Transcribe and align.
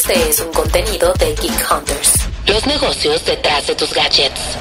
Este 0.00 0.30
es 0.30 0.40
un 0.40 0.50
contenido 0.50 1.12
de 1.18 1.26
Geek 1.34 1.70
Hunters. 1.70 2.26
Los 2.46 2.66
negocios 2.66 3.22
detrás 3.26 3.66
de 3.66 3.74
tus 3.74 3.92
gadgets. 3.92 4.56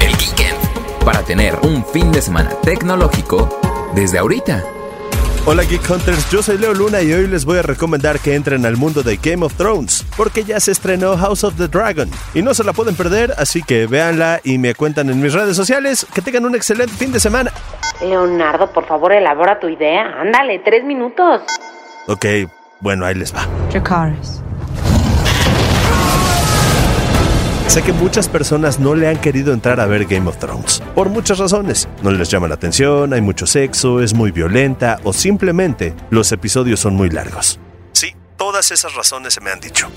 El 0.00 0.10
Geekend. 0.16 1.04
Para 1.04 1.22
tener 1.22 1.54
un 1.62 1.86
fin 1.86 2.10
de 2.10 2.20
semana 2.20 2.50
tecnológico 2.64 3.60
desde 3.94 4.18
ahorita. 4.18 4.64
Hola 5.46 5.62
Geek 5.62 5.88
Hunters, 5.88 6.28
yo 6.32 6.42
soy 6.42 6.58
Leo 6.58 6.74
Luna 6.74 7.00
y 7.00 7.12
hoy 7.12 7.28
les 7.28 7.44
voy 7.44 7.58
a 7.58 7.62
recomendar 7.62 8.18
que 8.18 8.34
entren 8.34 8.66
al 8.66 8.76
mundo 8.76 9.04
de 9.04 9.18
Game 9.22 9.46
of 9.46 9.54
Thrones, 9.54 10.04
porque 10.16 10.42
ya 10.42 10.58
se 10.58 10.72
estrenó 10.72 11.16
House 11.16 11.44
of 11.44 11.54
the 11.56 11.68
Dragon 11.68 12.10
y 12.34 12.42
no 12.42 12.54
se 12.54 12.64
la 12.64 12.72
pueden 12.72 12.96
perder, 12.96 13.34
así 13.38 13.62
que 13.62 13.86
véanla 13.86 14.40
y 14.42 14.58
me 14.58 14.74
cuentan 14.74 15.10
en 15.10 15.22
mis 15.22 15.32
redes 15.32 15.56
sociales. 15.56 16.04
Que 16.12 16.22
tengan 16.22 16.44
un 16.44 16.56
excelente 16.56 16.92
fin 16.94 17.12
de 17.12 17.20
semana. 17.20 17.52
Leonardo, 18.00 18.72
por 18.72 18.84
favor, 18.84 19.12
elabora 19.12 19.60
tu 19.60 19.68
idea. 19.68 20.20
Ándale, 20.20 20.58
tres 20.58 20.82
minutos. 20.82 21.42
Ok, 22.08 22.26
bueno, 22.80 23.04
ahí 23.06 23.14
les 23.14 23.34
va. 23.34 23.46
Dracarys. 23.70 24.42
Sé 27.66 27.82
que 27.82 27.92
muchas 27.92 28.28
personas 28.28 28.78
no 28.78 28.94
le 28.94 29.08
han 29.08 29.16
querido 29.20 29.52
entrar 29.52 29.80
a 29.80 29.86
ver 29.86 30.04
Game 30.04 30.28
of 30.28 30.36
Thrones, 30.36 30.80
por 30.94 31.08
muchas 31.08 31.38
razones. 31.38 31.88
No 32.02 32.12
les 32.12 32.30
llama 32.30 32.46
la 32.46 32.54
atención, 32.54 33.12
hay 33.12 33.20
mucho 33.20 33.46
sexo, 33.46 34.00
es 34.00 34.14
muy 34.14 34.30
violenta 34.30 35.00
o 35.02 35.12
simplemente 35.12 35.94
los 36.10 36.30
episodios 36.30 36.78
son 36.78 36.94
muy 36.94 37.10
largos. 37.10 37.58
Sí, 37.92 38.14
todas 38.36 38.70
esas 38.70 38.94
razones 38.94 39.34
se 39.34 39.40
me 39.40 39.50
han 39.50 39.58
dicho. 39.58 39.88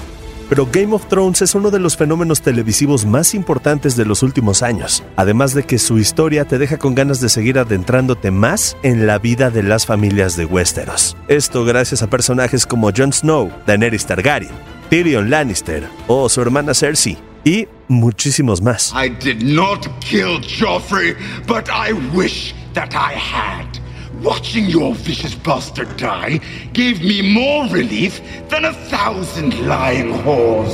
Pero 0.50 0.66
Game 0.72 0.94
of 0.94 1.08
Thrones 1.08 1.42
es 1.42 1.56
uno 1.56 1.72
de 1.72 1.80
los 1.80 1.98
fenómenos 1.98 2.42
televisivos 2.42 3.06
más 3.06 3.34
importantes 3.34 3.98
de 3.98 4.06
los 4.06 4.24
últimos 4.24 4.64
años, 4.64 5.04
además 5.18 5.54
de 5.54 5.64
que 5.64 5.78
su 5.78 5.98
historia 5.98 6.46
te 6.46 6.58
deja 6.58 6.78
con 6.78 6.96
ganas 6.96 7.20
de 7.20 7.30
seguir 7.30 7.60
adentrándote 7.60 8.32
más 8.32 8.78
en 8.82 9.08
la 9.08 9.20
vida 9.20 9.50
de 9.50 9.64
las 9.64 9.86
familias 9.86 10.38
de 10.38 10.46
Westeros. 10.46 11.18
Esto 11.28 11.66
gracias 11.66 12.02
a 12.02 12.10
personajes 12.10 12.66
como 12.66 12.92
Jon 12.96 13.12
Snow, 13.12 13.52
Daenerys 13.66 14.06
Targaryen, 14.06 14.52
Tyrion 14.90 15.30
Lannister 15.30 15.84
o 16.08 16.30
su 16.30 16.42
hermana 16.42 16.74
Cersei, 16.74 17.18
y 17.44 17.68
muchísimos 17.88 18.62
más. 18.62 18.94
I 18.94 19.10
did 19.10 19.42
not 19.42 19.88
kill 20.00 20.42
Joffrey, 20.42 21.16
but 21.46 21.70
I 21.70 21.94
wish 22.14 22.54
that 22.74 22.92
I 22.94 23.14
had. 23.16 23.87
Watching 24.24 24.68
your 24.68 24.96
vicious 24.96 25.36
bastard 25.36 25.96
die 25.98 26.40
gave 26.74 27.04
me 27.04 27.22
more 27.22 27.68
relief 27.70 28.22
than 28.50 28.66
a 28.66 28.74
thousand 28.90 29.54
lying 29.68 30.12
whores. 30.24 30.72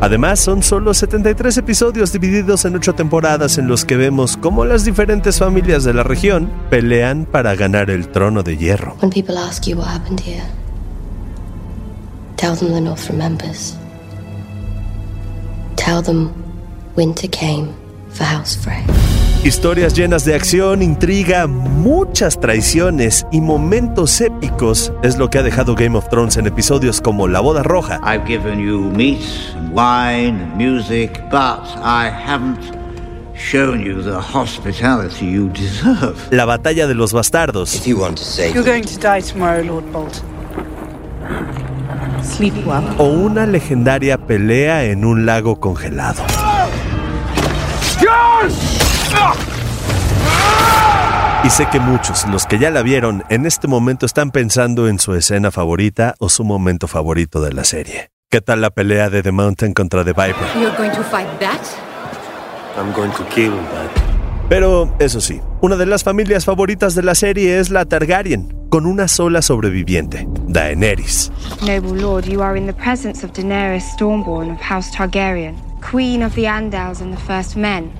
Además, 0.00 0.40
son 0.40 0.64
solo 0.64 0.92
73 0.92 1.58
episodios 1.58 2.12
divididos 2.12 2.64
en 2.64 2.74
8 2.74 2.94
temporadas 2.94 3.56
en 3.58 3.68
los 3.68 3.84
que 3.84 3.96
vemos 3.96 4.36
cómo 4.36 4.64
las 4.64 4.84
diferentes 4.84 5.38
familias 5.38 5.84
de 5.84 5.94
la 5.94 6.02
región 6.02 6.50
pelean 6.70 7.24
para 7.24 7.54
ganar 7.54 7.88
el 7.88 8.08
trono 8.08 8.42
de 8.42 8.56
hierro. 8.56 8.96
When 9.00 9.12
people 9.12 9.38
ask 9.38 9.64
you 9.64 9.76
what 9.76 9.86
happened 9.86 10.20
here, 10.20 10.42
tell 12.36 12.56
them 12.56 12.72
the 12.72 12.80
North 12.80 13.08
remembers. 13.08 13.76
Tell 15.76 16.02
them 16.02 16.32
winter 16.96 17.28
came 17.30 17.68
for 18.10 18.24
House 18.24 18.56
Frey. 18.56 18.82
Historias 19.44 19.94
llenas 19.94 20.24
de 20.24 20.36
acción, 20.36 20.82
intriga, 20.82 21.48
muchas 21.48 22.38
traiciones 22.38 23.26
y 23.32 23.40
momentos 23.40 24.20
épicos 24.20 24.92
es 25.02 25.18
lo 25.18 25.30
que 25.30 25.38
ha 25.38 25.42
dejado 25.42 25.74
Game 25.74 25.98
of 25.98 26.08
Thrones 26.08 26.36
en 26.36 26.46
episodios 26.46 27.00
como 27.00 27.26
La 27.26 27.40
Boda 27.40 27.64
Roja, 27.64 28.00
I've 28.04 28.24
given 28.24 28.60
you 28.60 28.78
meat 28.78 29.20
and 29.56 29.72
wine 29.72 30.40
and 30.40 30.56
music, 30.56 31.20
but 31.28 31.58
I 31.82 32.08
haven't 32.08 32.60
shown 33.34 33.80
you 33.80 34.00
the 34.00 34.20
hospitality 34.20 35.26
you 35.32 35.48
deserve. 35.48 36.14
La 36.30 36.44
Batalla 36.44 36.86
de 36.86 36.94
los 36.94 37.12
Bastardos 37.12 37.84
you 37.84 37.98
want 37.98 38.18
to 38.18 38.24
say 38.24 38.52
You're 38.52 38.62
going 38.62 38.84
to 38.84 38.96
die 38.96 39.22
tomorrow, 39.22 39.64
Lord 39.64 39.90
Bolton. 39.92 40.22
Sleep 42.22 42.54
well. 42.64 42.84
o 42.98 43.08
una 43.08 43.46
legendaria 43.46 44.18
pelea 44.18 44.84
en 44.84 45.04
un 45.04 45.26
lago 45.26 45.58
congelado. 45.58 46.22
Y 51.44 51.50
sé 51.50 51.66
que 51.66 51.80
muchos, 51.80 52.26
los 52.28 52.46
que 52.46 52.58
ya 52.58 52.70
la 52.70 52.82
vieron, 52.82 53.24
en 53.28 53.46
este 53.46 53.66
momento 53.66 54.06
están 54.06 54.30
pensando 54.30 54.86
en 54.86 55.00
su 55.00 55.14
escena 55.14 55.50
favorita 55.50 56.14
o 56.20 56.28
su 56.28 56.44
momento 56.44 56.86
favorito 56.86 57.40
de 57.40 57.52
la 57.52 57.64
serie. 57.64 58.10
¿Qué 58.30 58.40
tal 58.40 58.60
la 58.60 58.70
pelea 58.70 59.10
de 59.10 59.22
The 59.22 59.32
Mountain 59.32 59.74
contra 59.74 60.04
The 60.04 60.12
Viper? 60.12 60.46
You're 60.54 60.76
going 60.76 60.92
to 60.92 61.02
fight 61.02 61.26
that? 61.40 61.60
I'm 62.78 62.92
going 62.94 63.10
to 63.12 63.24
kill 63.24 63.52
that. 63.52 63.90
Pero, 64.48 64.94
eso 64.98 65.20
sí, 65.20 65.40
una 65.60 65.76
de 65.76 65.86
las 65.86 66.04
familias 66.04 66.44
favoritas 66.44 66.94
de 66.94 67.02
la 67.02 67.14
serie 67.14 67.58
es 67.58 67.70
la 67.70 67.86
Targaryen, 67.86 68.68
con 68.68 68.86
una 68.86 69.08
sola 69.08 69.42
sobreviviente, 69.42 70.28
Daenerys. 70.46 71.32
Noble 71.62 72.00
lord, 72.00 72.24
you 72.26 72.42
are 72.42 72.56
in 72.56 72.66
the 72.66 72.72
presence 72.72 73.24
of 73.24 73.32
Daenerys 73.32 73.82
Stormborn 73.96 74.52
of 74.52 74.60
House 74.60 74.90
Targaryen, 74.94 75.56
queen 75.80 76.22
of 76.22 76.34
the 76.34 76.44
Andals 76.44 77.00
and 77.00 77.12
the 77.16 77.20
First 77.22 77.56
Men, 77.56 77.90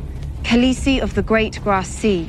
Khaleesi 0.43 1.01
of 1.03 1.15
the 1.15 1.23
Great 1.23 1.63
Grass 1.63 1.89
Sea, 1.89 2.29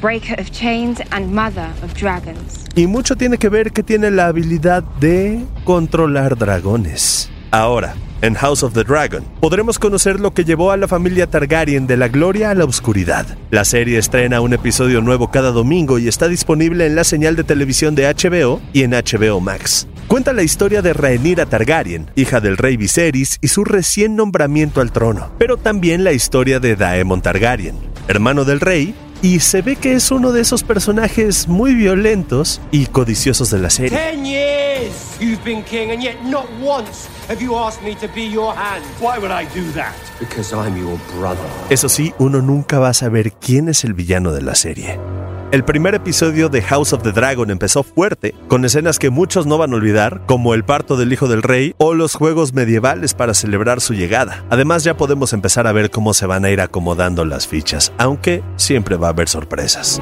breaker 0.00 0.38
of 0.40 0.50
chains 0.50 1.00
and 1.10 1.32
mother 1.32 1.70
of 1.82 1.94
dragons. 1.94 2.66
Y 2.74 2.86
mucho 2.86 3.16
tiene 3.16 3.38
que 3.38 3.48
ver 3.48 3.72
que 3.72 3.82
tiene 3.82 4.10
la 4.10 4.26
habilidad 4.26 4.82
de 5.00 5.44
controlar 5.64 6.36
dragones. 6.36 7.30
Ahora, 7.50 7.94
en 8.22 8.34
House 8.34 8.62
of 8.62 8.72
the 8.72 8.84
Dragon, 8.84 9.24
podremos 9.40 9.78
conocer 9.78 10.20
lo 10.20 10.32
que 10.32 10.44
llevó 10.44 10.70
a 10.70 10.76
la 10.76 10.88
familia 10.88 11.26
Targaryen 11.26 11.86
de 11.86 11.96
la 11.96 12.08
gloria 12.08 12.50
a 12.50 12.54
la 12.54 12.64
oscuridad. 12.64 13.26
La 13.50 13.64
serie 13.64 13.98
estrena 13.98 14.40
un 14.40 14.54
episodio 14.54 15.02
nuevo 15.02 15.30
cada 15.30 15.50
domingo 15.50 15.98
y 15.98 16.08
está 16.08 16.28
disponible 16.28 16.86
en 16.86 16.94
la 16.94 17.04
señal 17.04 17.36
de 17.36 17.44
televisión 17.44 17.94
de 17.94 18.06
HBO 18.06 18.60
y 18.72 18.84
en 18.84 18.92
HBO 18.92 19.40
Max. 19.40 19.86
Cuenta 20.12 20.34
la 20.34 20.42
historia 20.42 20.82
de 20.82 20.92
Rhaenyra 20.92 21.46
Targaryen, 21.46 22.10
hija 22.16 22.40
del 22.40 22.58
rey 22.58 22.76
Viserys 22.76 23.38
y 23.40 23.48
su 23.48 23.64
recién 23.64 24.14
nombramiento 24.14 24.82
al 24.82 24.92
trono, 24.92 25.32
pero 25.38 25.56
también 25.56 26.04
la 26.04 26.12
historia 26.12 26.60
de 26.60 26.76
Daemon 26.76 27.22
Targaryen, 27.22 27.76
hermano 28.08 28.44
del 28.44 28.60
rey 28.60 28.94
y 29.22 29.40
se 29.40 29.62
ve 29.62 29.76
que 29.76 29.94
es 29.94 30.10
uno 30.10 30.32
de 30.32 30.42
esos 30.42 30.64
personajes 30.64 31.48
muy 31.48 31.74
violentos 31.74 32.60
y 32.70 32.88
codiciosos 32.88 33.50
de 33.50 33.58
la 33.60 33.70
serie. 33.70 33.96
Ten 33.96 34.26
years 34.26 34.92
you've 35.18 35.42
been 35.44 35.64
king, 35.64 35.90
and 35.90 36.02
yet 36.02 36.20
not 36.24 36.44
once 36.62 37.08
have 37.30 37.42
you 37.42 37.56
asked 37.56 37.82
me 37.82 37.94
to 37.94 38.06
be 38.14 38.28
your 38.28 38.54
hand. 38.54 38.84
Why 39.00 39.18
would 39.18 39.32
I 39.32 39.46
do 39.58 39.72
that? 39.72 39.94
Because 40.20 40.54
I'm 40.54 40.76
your 40.76 40.98
brother. 41.16 41.40
Eso 41.70 41.88
sí, 41.88 42.12
uno 42.18 42.42
nunca 42.42 42.78
va 42.78 42.90
a 42.90 42.94
saber 42.94 43.32
quién 43.32 43.70
es 43.70 43.82
el 43.82 43.94
villano 43.94 44.32
de 44.32 44.42
la 44.42 44.56
serie. 44.56 44.98
El 45.52 45.64
primer 45.66 45.94
episodio 45.94 46.48
de 46.48 46.62
House 46.62 46.94
of 46.94 47.02
the 47.02 47.12
Dragon 47.12 47.50
empezó 47.50 47.82
fuerte, 47.82 48.34
con 48.48 48.64
escenas 48.64 48.98
que 48.98 49.10
muchos 49.10 49.44
no 49.44 49.58
van 49.58 49.74
a 49.74 49.76
olvidar, 49.76 50.22
como 50.24 50.54
el 50.54 50.64
parto 50.64 50.96
del 50.96 51.12
hijo 51.12 51.28
del 51.28 51.42
rey 51.42 51.74
o 51.76 51.92
los 51.92 52.14
juegos 52.14 52.54
medievales 52.54 53.12
para 53.12 53.34
celebrar 53.34 53.82
su 53.82 53.92
llegada. 53.92 54.46
Además 54.48 54.82
ya 54.82 54.96
podemos 54.96 55.34
empezar 55.34 55.66
a 55.66 55.72
ver 55.72 55.90
cómo 55.90 56.14
se 56.14 56.24
van 56.24 56.46
a 56.46 56.50
ir 56.50 56.62
acomodando 56.62 57.26
las 57.26 57.46
fichas, 57.46 57.92
aunque 57.98 58.42
siempre 58.56 58.96
va 58.96 59.08
a 59.08 59.10
haber 59.10 59.28
sorpresas. 59.28 60.00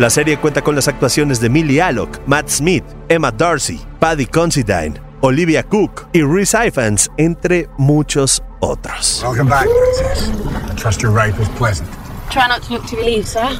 La 0.00 0.10
serie 0.10 0.38
cuenta 0.38 0.60
con 0.60 0.74
las 0.74 0.88
actuaciones 0.88 1.38
de 1.38 1.48
Millie 1.48 1.80
Alec, 1.80 2.20
Matt 2.26 2.48
Smith, 2.48 2.84
Emma 3.08 3.30
Darcy, 3.30 3.80
Paddy 4.00 4.26
Considine, 4.26 5.00
Olivia 5.20 5.62
Cook 5.62 6.08
y 6.12 6.22
Rhys 6.22 6.52
Ifans, 6.52 7.12
entre 7.16 7.68
muchos 7.78 8.42
otros. 8.58 9.20
Welcome 9.22 9.48
back, 9.48 9.68
Princess. 9.68 10.30
I 10.68 10.74
trust 10.74 11.00
your 11.00 11.12
ride 11.12 11.38
was 11.38 11.48
pleasant. 11.50 11.88
Try 12.28 12.48
not 12.48 12.62
to 12.62 12.72
look 12.72 12.86
too 12.88 12.96
relieved, 12.96 13.28
sir. 13.28 13.56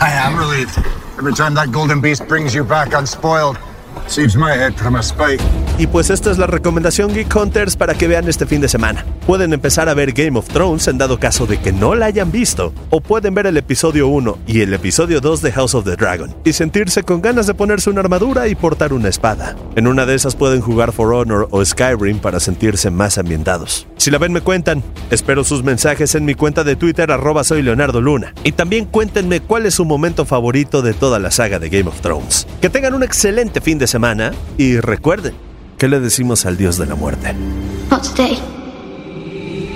I 0.00 0.10
am 0.10 0.36
relieved. 0.36 0.76
Every 1.18 1.32
time 1.32 1.54
that 1.54 1.72
golden 1.72 2.00
beast 2.00 2.26
brings 2.28 2.54
you 2.54 2.64
back 2.64 2.92
unspoiled, 2.92 3.58
saves 4.06 4.36
my 4.36 4.54
head 4.54 4.76
from 4.76 4.96
a 4.96 5.02
spike. 5.02 5.40
Y 5.80 5.86
pues 5.86 6.10
esta 6.10 6.32
es 6.32 6.38
la 6.38 6.48
recomendación 6.48 7.14
Geek 7.14 7.32
Hunters 7.36 7.76
para 7.76 7.94
que 7.94 8.08
vean 8.08 8.28
este 8.28 8.46
fin 8.46 8.60
de 8.60 8.68
semana. 8.68 9.06
Pueden 9.28 9.52
empezar 9.52 9.88
a 9.88 9.94
ver 9.94 10.10
Game 10.10 10.36
of 10.36 10.48
Thrones 10.48 10.88
en 10.88 10.98
dado 10.98 11.20
caso 11.20 11.46
de 11.46 11.58
que 11.60 11.70
no 11.70 11.94
la 11.94 12.06
hayan 12.06 12.32
visto, 12.32 12.72
o 12.90 13.00
pueden 13.00 13.32
ver 13.32 13.46
el 13.46 13.56
episodio 13.56 14.08
1 14.08 14.38
y 14.48 14.62
el 14.62 14.74
episodio 14.74 15.20
2 15.20 15.40
de 15.40 15.52
House 15.52 15.76
of 15.76 15.84
the 15.84 15.94
Dragon 15.94 16.34
y 16.44 16.52
sentirse 16.52 17.04
con 17.04 17.22
ganas 17.22 17.46
de 17.46 17.54
ponerse 17.54 17.90
una 17.90 18.00
armadura 18.00 18.48
y 18.48 18.56
portar 18.56 18.92
una 18.92 19.08
espada. 19.08 19.54
En 19.76 19.86
una 19.86 20.04
de 20.04 20.16
esas 20.16 20.34
pueden 20.34 20.62
jugar 20.62 20.90
For 20.90 21.14
Honor 21.14 21.46
o 21.52 21.64
Skyrim 21.64 22.18
para 22.18 22.40
sentirse 22.40 22.90
más 22.90 23.16
ambientados. 23.16 23.86
Si 23.98 24.10
la 24.10 24.18
ven 24.18 24.32
me 24.32 24.40
cuentan, 24.40 24.82
espero 25.12 25.44
sus 25.44 25.62
mensajes 25.62 26.16
en 26.16 26.24
mi 26.24 26.34
cuenta 26.34 26.64
de 26.64 26.74
Twitter 26.74 27.12
arroba 27.12 27.44
soy 27.44 27.62
Leonardo 27.62 28.00
Luna. 28.00 28.34
Y 28.42 28.50
también 28.50 28.84
cuéntenme 28.84 29.40
cuál 29.42 29.64
es 29.64 29.74
su 29.74 29.84
momento 29.84 30.24
favorito 30.24 30.82
de 30.82 30.94
toda 30.94 31.20
la 31.20 31.30
saga 31.30 31.60
de 31.60 31.68
Game 31.68 31.88
of 31.88 32.00
Thrones. 32.00 32.48
Que 32.60 32.68
tengan 32.68 32.94
un 32.94 33.04
excelente 33.04 33.60
fin 33.60 33.78
de 33.78 33.86
semana 33.86 34.32
y 34.56 34.80
recuerden, 34.80 35.34
¿qué 35.78 35.88
le 35.88 36.00
decimos 36.00 36.44
al 36.44 36.56
dios 36.56 36.76
de 36.76 36.86
la 36.86 36.94
muerte? 36.94 37.34
Not 37.90 38.02
today. 38.14 38.38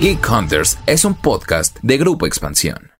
Geek 0.00 0.28
Hunters 0.28 0.78
es 0.87 1.04
un 1.04 1.14
podcast 1.14 1.78
de 1.81 1.96
Grupo 1.96 2.26
Expansión. 2.26 2.92